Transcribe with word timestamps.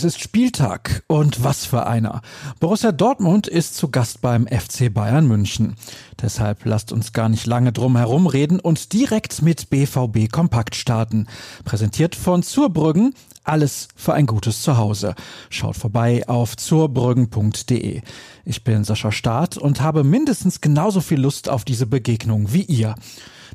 Es 0.00 0.04
ist 0.04 0.20
Spieltag 0.20 1.02
und 1.08 1.44
was 1.44 1.66
für 1.66 1.86
einer. 1.86 2.22
Borussia 2.58 2.90
Dortmund 2.90 3.46
ist 3.46 3.76
zu 3.76 3.90
Gast 3.90 4.22
beim 4.22 4.46
FC 4.46 4.90
Bayern 4.90 5.28
München. 5.28 5.74
Deshalb 6.22 6.64
lasst 6.64 6.90
uns 6.90 7.12
gar 7.12 7.28
nicht 7.28 7.46
lange 7.46 7.70
drum 7.70 7.98
herum 7.98 8.26
reden 8.26 8.60
und 8.60 8.94
direkt 8.94 9.42
mit 9.42 9.68
BVB 9.68 10.32
Kompakt 10.32 10.74
starten. 10.74 11.26
Präsentiert 11.66 12.14
von 12.14 12.42
Zurbrüggen. 12.42 13.12
Alles 13.44 13.88
für 13.94 14.14
ein 14.14 14.24
gutes 14.24 14.62
Zuhause. 14.62 15.14
Schaut 15.50 15.76
vorbei 15.76 16.26
auf 16.26 16.56
zurbrüggen.de. 16.56 18.00
Ich 18.46 18.64
bin 18.64 18.84
Sascha 18.84 19.12
Staat 19.12 19.58
und 19.58 19.82
habe 19.82 20.02
mindestens 20.02 20.62
genauso 20.62 21.02
viel 21.02 21.20
Lust 21.20 21.50
auf 21.50 21.66
diese 21.66 21.84
Begegnung 21.84 22.54
wie 22.54 22.62
ihr. 22.62 22.94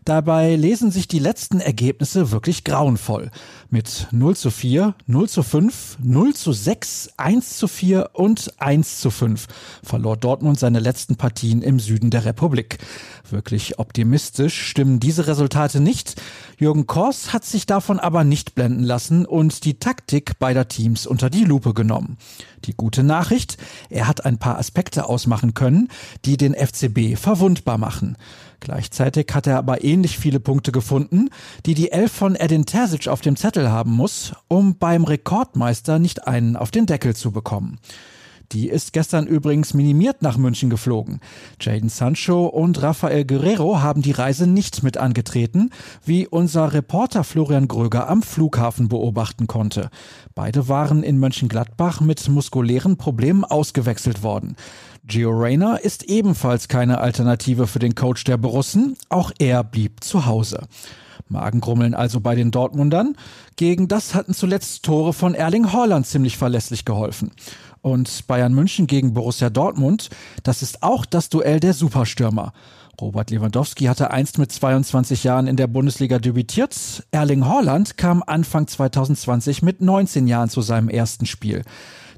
Dabei 0.04 0.56
lesen 0.56 0.92
sich 0.92 1.08
die 1.08 1.20
letzten 1.20 1.60
Ergebnisse 1.60 2.32
wirklich 2.32 2.64
grauenvoll. 2.64 3.32
Mit 3.70 4.08
0 4.12 4.36
zu 4.36 4.52
4, 4.52 4.96
0 5.08 5.30
zu 5.30 5.44
5, 5.44 5.98
0 6.02 6.34
zu 6.34 6.52
6, 6.52 7.10
1 7.18 7.58
zu 7.58 7.68
4 7.68 8.10
und 8.14 8.54
1 8.60 9.00
zu 9.00 9.10
5 9.10 9.48
verlor 9.84 10.18
Dortmund 10.18 10.60
seine 10.60 10.80
letzten 10.80 11.16
Partien 11.16 11.62
im 11.62 11.80
Süden 11.80 12.10
der 12.10 12.26
Republik. 12.26 12.78
Wirklich 13.30 13.80
optimistisch 13.80 14.62
stimmen 14.68 15.00
diese 15.00 15.28
Resultate 15.28 15.80
nicht. 15.80 16.22
Jürgen 16.58 16.86
Kors 16.86 17.34
hat 17.34 17.46
sich 17.46 17.66
davon 17.66 18.00
aber 18.00 18.24
nicht 18.24 18.56
blenden 18.56 18.84
lassen 18.84 19.26
und 19.26 19.66
die 19.66 19.80
Taktik 19.80 20.38
beider 20.40 20.68
Teams 20.68 21.08
unter 21.08 21.30
die 21.30 21.44
Lupe 21.44 21.74
genommen. 21.74 22.18
Die 22.66 22.74
gute 22.74 23.04
Nachricht, 23.04 23.58
er 23.90 24.08
hat 24.08 24.26
ein 24.26 24.38
paar 24.38 24.58
Aspekte 24.58 25.08
ausmachen 25.08 25.54
können, 25.54 25.90
die 26.26 26.38
den 26.38 26.54
FCB 26.54 27.18
verwundbar 27.18 27.78
machen. 27.78 28.18
Gleichzeitig 28.66 29.28
hat 29.32 29.46
er 29.46 29.60
aber 29.60 29.84
ähnlich 29.84 30.18
viele 30.18 30.40
Punkte 30.40 30.72
gefunden, 30.72 31.30
die 31.68 31.76
die 31.76 31.92
Elf 31.92 32.12
von 32.12 32.36
Edin 32.36 32.66
Terzic 32.66 33.08
auf 33.08 33.22
dem 33.22 33.36
Zettel 33.36 33.70
haben 33.70 33.92
muss, 33.92 34.34
um 34.48 34.80
beim 34.80 35.04
Rekordmeister 35.04 36.00
nicht 36.00 36.28
einen 36.28 36.56
auf 36.56 36.72
den 36.72 36.88
Deckel 36.88 37.16
zu 37.16 37.32
bekommen. 37.32 37.78
Die 38.52 38.70
ist 38.70 38.94
gestern 38.94 39.28
übrigens 39.28 39.74
minimiert 39.74 40.22
nach 40.22 40.38
München 40.38 40.70
geflogen. 40.70 41.20
Jaden 41.60 41.90
Sancho 41.90 42.46
und 42.46 42.82
Rafael 42.82 43.26
Guerrero 43.26 43.82
haben 43.82 44.02
die 44.02 44.12
Reise 44.12 44.48
nicht 44.48 44.84
mit 44.84 44.98
angetreten, 44.98 45.72
wie 46.04 46.28
unser 46.28 46.74
Reporter 46.74 47.24
Florian 47.24 47.68
Gröger 47.68 48.10
am 48.10 48.22
Flughafen 48.22 48.88
beobachten 48.88 49.48
konnte. 49.48 49.90
Beide 50.36 50.68
waren 50.68 51.04
in 51.04 51.20
Mönchengladbach 51.20 52.02
mit 52.02 52.28
muskulären 52.30 52.98
Problemen 52.98 53.44
ausgewechselt 53.44 54.24
worden. 54.24 54.56
Gio 55.08 55.32
Reyna 55.32 55.78
ist 55.78 56.04
ebenfalls 56.04 56.68
keine 56.68 57.00
Alternative 57.00 57.68
für 57.68 57.80
den 57.80 57.96
Coach 57.96 58.24
der 58.24 58.38
Borussen. 58.38 58.98
Auch 59.10 59.32
er 59.38 59.64
blieb 59.64 60.04
zu 60.04 60.26
Hause. 60.26 60.62
Magengrummeln 61.28 61.94
also 61.94 62.20
bei 62.20 62.36
den 62.36 62.52
Dortmundern. 62.52 63.16
Gegen 63.56 63.88
das 63.88 64.14
hatten 64.14 64.34
zuletzt 64.34 64.84
Tore 64.84 65.14
von 65.14 65.34
Erling 65.34 65.72
Haaland 65.72 66.06
ziemlich 66.06 66.38
verlässlich 66.38 66.86
geholfen. 66.86 67.32
Und 67.82 68.28
Bayern 68.28 68.54
München 68.54 68.88
gegen 68.88 69.14
Borussia 69.14 69.50
Dortmund, 69.50 70.10
das 70.44 70.62
ist 70.62 70.82
auch 70.84 71.06
das 71.06 71.30
Duell 71.30 71.60
der 71.60 71.74
Superstürmer. 71.74 72.54
Robert 73.00 73.30
Lewandowski 73.30 73.86
hatte 73.86 74.12
einst 74.12 74.38
mit 74.38 74.52
22 74.52 75.24
Jahren 75.24 75.48
in 75.48 75.58
der 75.58 75.68
Bundesliga 75.68 76.18
debütiert. 76.18 77.06
Erling 77.12 77.46
Haaland 77.46 77.98
kam 77.98 78.24
Anfang 78.26 78.68
2020 78.68 79.62
mit 79.62 79.82
19 79.82 80.28
Jahren 80.28 80.50
zu 80.50 80.62
seinem 80.62 80.90
ersten 80.90 81.26
Spiel. 81.26 81.64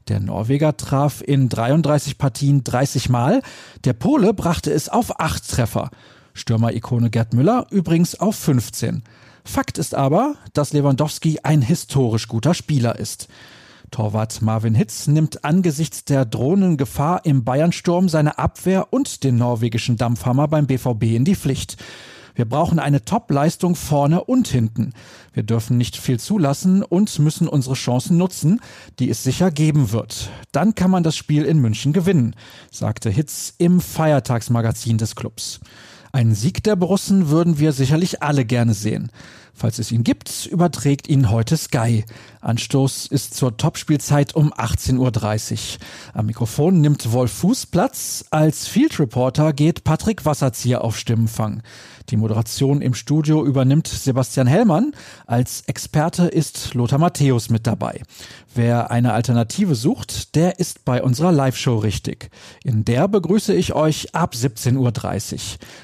Der 0.08 0.19
Norweger 0.19 0.77
traf 0.77 1.21
in 1.25 1.49
33 1.49 2.17
Partien 2.17 2.64
30 2.64 3.09
Mal. 3.09 3.42
Der 3.83 3.94
Pole 3.94 4.33
brachte 4.33 4.71
es 4.71 4.88
auf 4.88 5.19
acht 5.19 5.49
Treffer. 5.49 5.89
Stürmer-Ikone 6.38 7.09
Gerd 7.09 7.33
Müller 7.33 7.67
übrigens 7.71 8.19
auf 8.19 8.35
15. 8.35 9.03
Fakt 9.43 9.77
ist 9.77 9.95
aber, 9.95 10.35
dass 10.53 10.73
Lewandowski 10.73 11.39
ein 11.43 11.61
historisch 11.61 12.27
guter 12.27 12.53
Spieler 12.53 12.99
ist. 12.99 13.27
Torwart 13.92 14.42
Marvin 14.42 14.75
Hitz 14.75 15.08
nimmt 15.08 15.45
angesichts 15.45 16.03
der 16.03 16.25
drohenden 16.25 16.77
Gefahr 16.77 17.21
im 17.25 17.43
Bayernsturm 17.43 18.09
seine 18.09 18.37
Abwehr 18.37 18.92
und 18.92 19.23
den 19.23 19.37
norwegischen 19.37 19.95
Dampfhammer 19.95 20.48
beim 20.48 20.67
BVB 20.67 21.03
in 21.03 21.25
die 21.25 21.36
Pflicht. 21.36 21.77
Wir 22.37 22.45
brauchen 22.45 22.77
eine 22.77 23.03
Top-Leistung 23.03 23.73
vorne 23.73 24.23
und 24.23 24.48
hinten. 24.48 24.93
Wir 25.33 25.42
dürfen 25.42 25.75
nicht 25.75 25.98
viel 25.98 26.20
zulassen 26.20 26.83
und 26.83 27.17
müssen 27.17 27.48
unsere 27.48 27.73
Chancen 27.73 28.17
nutzen, 28.17 28.61
die 28.99 29.09
es 29.09 29.23
sicher 29.23 29.49
geben 29.49 29.92
wird. 29.92 30.30
Dann 30.52 30.75
kann 30.75 30.92
man 30.92 31.02
das 31.02 31.15
Spiel 31.15 31.45
in 31.45 31.58
München 31.58 31.93
gewinnen, 31.93 32.36
sagte 32.70 33.09
Hitz 33.09 33.55
im 33.58 33.81
Feiertagsmagazin 33.81 34.99
des 34.99 35.15
Clubs. 35.15 35.61
Einen 36.11 36.36
Sieg 36.36 36.64
der 36.64 36.75
Borussen 36.75 37.30
würden 37.30 37.58
wir 37.58 37.73
sicherlich 37.73 38.21
alle 38.21 38.45
gerne 38.45 38.75
sehen. 38.75 39.11
Falls 39.59 39.80
es 39.80 39.92
ihn 39.92 40.04
gibt, 40.04 40.45
überträgt 40.45 41.08
ihn 41.08 41.31
heute 41.31 41.58
Sky. 41.58 42.05
Anstoß 42.42 43.08
ist 43.08 43.33
zur 43.33 43.58
Topspielzeit 43.58 44.36
um 44.36 44.54
18.30 44.54 44.98
Uhr. 44.99 45.58
Am 46.14 46.27
Mikrofon 46.27 46.80
nimmt 46.80 47.11
Wolf 47.11 47.31
Fuß 47.31 47.65
Platz. 47.65 48.25
Als 48.30 48.67
Field 48.67 48.99
Reporter 48.99 49.54
geht 49.54 49.83
Patrick 49.83 50.25
Wasserzieher 50.25 50.83
auf 50.83 50.95
Stimmenfang. 50.95 51.64
Die 52.09 52.17
Moderation 52.27 52.82
im 52.82 52.93
Studio 52.93 53.45
übernimmt 53.45 53.88
Sebastian 53.88 54.48
Hellmann. 54.48 54.92
Als 55.27 55.61
Experte 55.67 56.23
ist 56.23 56.73
Lothar 56.73 56.99
Matthäus 56.99 57.49
mit 57.49 57.65
dabei. 57.65 58.02
Wer 58.54 58.92
eine 58.92 59.14
Alternative 59.14 59.76
sucht, 59.76 60.36
der 60.36 60.60
ist 60.60 60.83
bei 60.83 61.02
unserer 61.02 61.32
Live-Show 61.32 61.77
richtig. 61.77 62.30
In 62.66 62.83
der 62.83 63.08
begrüße 63.08 63.54
ich 63.54 63.76
euch 63.76 64.14
ab 64.14 64.33
17.30 64.36 65.33
Uhr. 65.33 65.39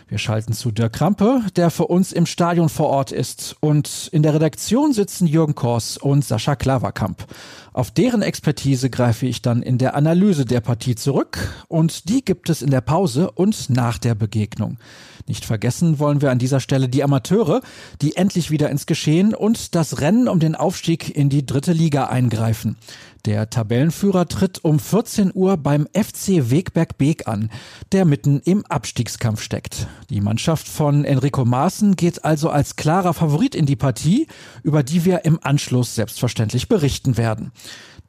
Wir 0.09 0.17
schalten 0.17 0.51
zu 0.51 0.71
Dirk 0.71 0.91
Krampe, 0.91 1.43
der 1.55 1.69
für 1.69 1.85
uns 1.85 2.11
im 2.11 2.25
Stadion 2.25 2.67
vor 2.67 2.87
Ort 2.87 3.13
ist. 3.13 3.55
Und 3.61 4.09
in 4.11 4.21
der 4.21 4.33
Redaktion 4.33 4.91
sitzen 4.91 5.27
Jürgen 5.27 5.55
Kors 5.55 5.95
und 5.95 6.25
Sascha 6.25 6.57
Klaverkamp. 6.57 7.25
Auf 7.73 7.89
deren 7.89 8.21
Expertise 8.21 8.91
greife 8.91 9.25
ich 9.25 9.41
dann 9.41 9.63
in 9.63 9.79
der 9.79 9.95
Analyse 9.95 10.45
der 10.45 10.61
Partie 10.61 10.93
zurück 10.93 11.39
und 11.67 12.07
die 12.07 12.23
gibt 12.23 12.51
es 12.51 12.61
in 12.61 12.69
der 12.69 12.81
Pause 12.81 13.31
und 13.31 13.71
nach 13.71 13.97
der 13.97 14.13
Begegnung. 14.13 14.77
Nicht 15.25 15.43
vergessen 15.43 15.97
wollen 15.97 16.21
wir 16.21 16.29
an 16.29 16.37
dieser 16.37 16.59
Stelle 16.59 16.87
die 16.87 17.03
Amateure, 17.03 17.61
die 18.01 18.15
endlich 18.15 18.51
wieder 18.51 18.69
ins 18.69 18.85
Geschehen 18.85 19.33
und 19.33 19.73
das 19.73 20.01
Rennen 20.01 20.27
um 20.27 20.39
den 20.39 20.53
Aufstieg 20.53 21.15
in 21.15 21.29
die 21.29 21.47
dritte 21.47 21.73
Liga 21.73 22.05
eingreifen. 22.05 22.77
Der 23.25 23.49
Tabellenführer 23.49 24.27
tritt 24.27 24.65
um 24.65 24.79
14 24.79 25.31
Uhr 25.33 25.55
beim 25.55 25.87
FC 25.93 26.51
Wegberg 26.51 26.97
Beek 26.97 27.25
an, 27.25 27.49
der 27.93 28.03
mitten 28.03 28.41
im 28.43 28.65
Abstiegskampf 28.65 29.41
steckt. 29.41 29.87
Die 30.09 30.19
Mannschaft 30.19 30.67
von 30.67 31.05
Enrico 31.05 31.45
Maaßen 31.45 31.95
geht 31.95 32.25
also 32.25 32.49
als 32.49 32.75
klarer 32.75 33.13
Favorit 33.13 33.55
in 33.55 33.65
die 33.65 33.77
Partie, 33.77 34.27
über 34.61 34.83
die 34.83 35.05
wir 35.05 35.23
im 35.23 35.39
Anschluss 35.41 35.95
selbstverständlich 35.95 36.67
berichten 36.67 37.15
werden. 37.15 37.53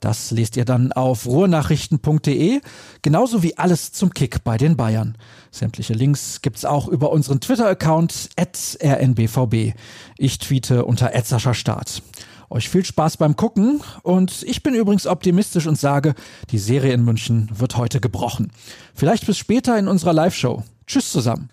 Das 0.00 0.32
lest 0.32 0.56
ihr 0.56 0.64
dann 0.64 0.90
auf 0.90 1.26
ruhrnachrichten.de, 1.26 2.60
genauso 3.02 3.44
wie 3.44 3.56
alles 3.56 3.92
zum 3.92 4.12
Kick 4.12 4.42
bei 4.42 4.56
den 4.56 4.76
Bayern. 4.76 5.16
Sämtliche 5.52 5.94
Links 5.94 6.42
gibt's 6.42 6.64
auch 6.64 6.88
über 6.88 7.12
unseren 7.12 7.40
Twitter-Account 7.40 8.30
rnbvb. 8.36 9.74
Ich 10.18 10.38
tweete 10.40 10.84
unter 10.84 11.12
Start. 11.54 12.02
Euch 12.50 12.68
viel 12.68 12.84
Spaß 12.84 13.16
beim 13.16 13.36
Gucken 13.36 13.80
und 14.02 14.42
ich 14.46 14.62
bin 14.62 14.74
übrigens 14.74 15.06
optimistisch 15.06 15.66
und 15.66 15.78
sage, 15.78 16.14
die 16.50 16.58
Serie 16.58 16.92
in 16.92 17.04
München 17.04 17.50
wird 17.54 17.76
heute 17.76 18.00
gebrochen. 18.00 18.52
Vielleicht 18.94 19.26
bis 19.26 19.38
später 19.38 19.78
in 19.78 19.88
unserer 19.88 20.12
Live-Show. 20.12 20.62
Tschüss 20.86 21.10
zusammen. 21.10 21.50